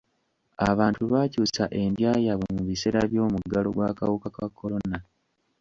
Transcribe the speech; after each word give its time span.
Abantu 0.69 1.01
baakyusa 1.11 1.63
endya 1.81 2.11
yaabwe 2.25 2.49
mu 2.55 2.63
biseera 2.69 3.01
by'omuggalo 3.11 3.69
gw'akawuka 3.75 4.27
ka 4.35 4.45
kolona. 4.57 4.97